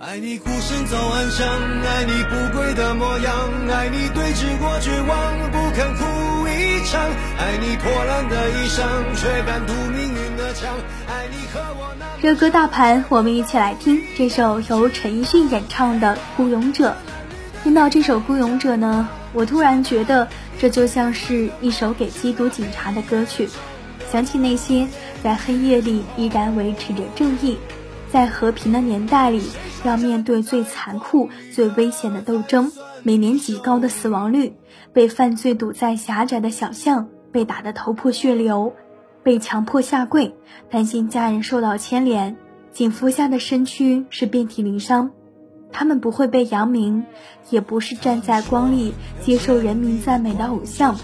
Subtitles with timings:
[0.00, 3.34] 爱你孤身走暗巷，爱你不跪的模样，
[3.68, 7.00] 爱你对峙过绝望，不肯哭一场，
[7.36, 8.84] 爱你破烂的衣裳，
[9.16, 10.72] 却敢堵命运的枪，
[11.08, 16.90] 爱你和我那热歌大盘，我们一起来听这首由陈奕迅演唱的《孤勇者》。
[17.64, 20.28] 听到这首《孤勇者》呢，我突然觉得
[20.60, 23.48] 这就像是一首给缉毒警察的歌曲，
[24.12, 24.86] 想起那些
[25.24, 27.58] 在黑夜里依然维持着正义。
[28.10, 29.50] 在和平的年代里，
[29.84, 32.72] 要面对最残酷、最危险的斗争，
[33.02, 34.54] 每年极高的死亡率，
[34.92, 38.74] 被犯罪堵在狭窄的小巷，被打得头破血流，
[39.22, 40.34] 被强迫下跪，
[40.70, 42.36] 担心家人受到牵连，
[42.72, 45.10] 警服下的身躯是遍体鳞伤。
[45.70, 47.04] 他们不会被扬名，
[47.50, 50.96] 也不是站在光里接受人民赞美的偶像，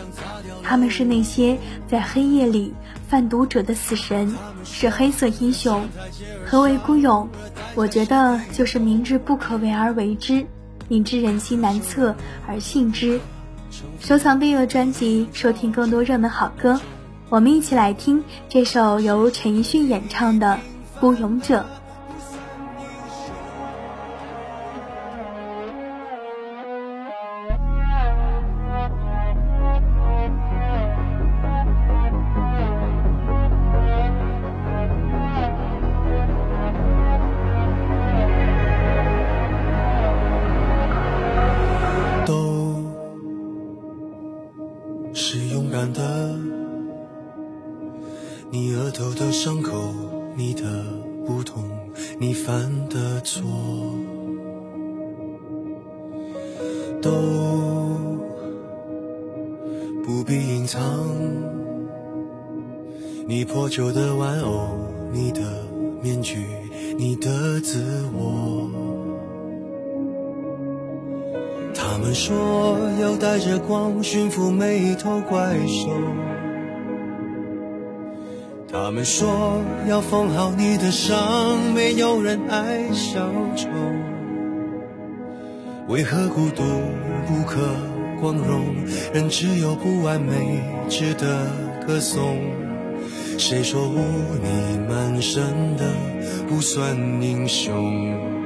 [0.63, 2.75] 他们是那些在黑夜里。
[3.07, 5.87] 贩毒者的死神是黑色英雄。
[6.47, 7.29] 何为孤勇？
[7.77, 10.47] 我觉得就是明知不可为而为之，
[10.89, 12.15] 明知人心难测
[12.47, 13.21] 而信之。
[13.99, 16.81] 收藏订阅专辑，收听更多热门好歌。
[17.31, 20.59] 我们一起来听这首由陈奕迅演唱的
[21.01, 21.67] 《孤勇者》。
[49.45, 49.93] 伤口，
[50.35, 50.63] 你的
[51.27, 51.65] 不同，
[52.19, 53.43] 你犯的错，
[57.03, 57.11] 都
[60.03, 60.81] 不必隐藏。
[63.27, 64.79] 你破旧的玩偶，
[65.13, 65.41] 你的
[66.01, 66.47] 面具，
[66.97, 67.85] 你的自
[68.15, 68.71] 我。
[71.75, 75.91] 他们说要带着光驯服每一头怪兽。
[78.75, 83.21] 他们说要缝好你的伤，没有人爱小
[83.55, 83.69] 丑。
[85.87, 86.65] 为何孤独
[87.25, 87.61] 不可
[88.21, 88.75] 光荣？
[89.13, 91.47] 人只有不完美值得
[91.87, 92.37] 歌颂。
[93.39, 93.95] 谁说污
[94.43, 95.45] 泥满身
[95.77, 95.95] 的
[96.49, 98.44] 不算英雄？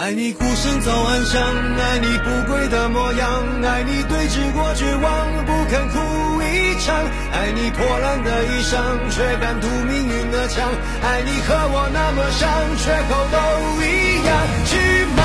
[0.00, 1.42] 爱你孤身走暗巷，
[1.78, 3.28] 爱你不跪的模样，
[3.62, 6.96] 爱你对峙过绝望，不肯哭一场。
[7.34, 10.66] 爱你破烂的衣裳，却敢堵命运的枪。
[11.02, 13.36] 爱你和我那么像，缺口都
[13.84, 14.32] 一样。
[14.64, 15.22] 去吗？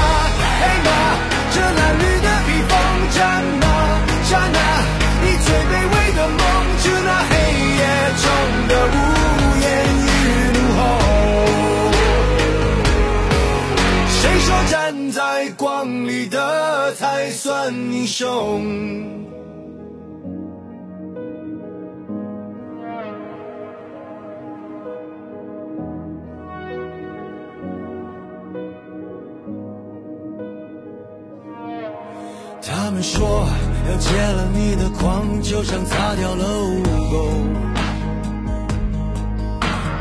[0.59, 0.91] 黑马，
[1.53, 2.75] 这褴褛的披风，
[3.15, 3.64] 战吗？
[16.85, 18.61] 的才算英雄？
[32.61, 33.47] 他们说
[33.89, 37.15] 要戒了你的狂，就像擦掉了污垢。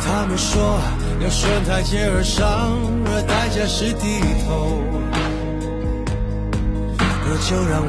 [0.01, 0.79] 他们说
[1.23, 5.04] 要顺台阶而上，而代价是低头。
[7.25, 7.89] 可就让我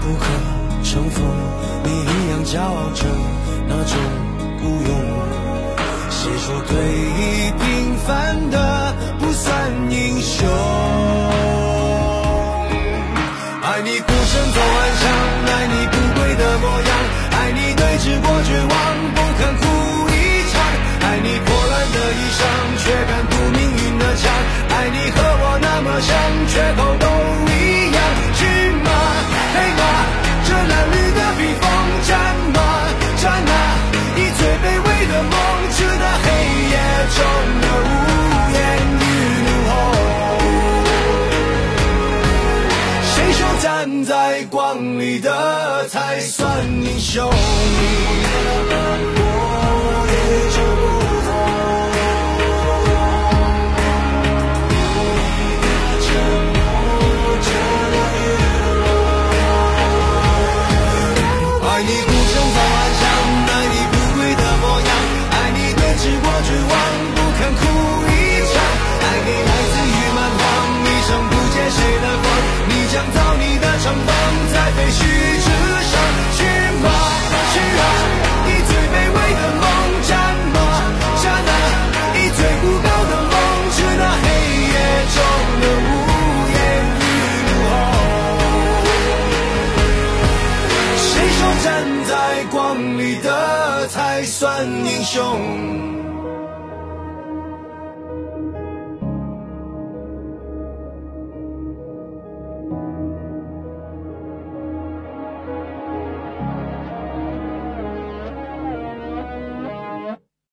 [0.00, 0.24] 不可
[0.82, 1.22] 乘风，
[1.84, 3.04] 你一样骄傲着
[3.68, 3.94] 那种
[4.58, 4.90] 孤勇。
[6.08, 6.72] 谁说对
[7.14, 7.62] 弈平
[8.06, 8.56] 凡的
[9.18, 10.73] 不算英雄？
[44.04, 47.30] 在光里的才算英雄。
[91.64, 96.03] 站在光里的才算英雄。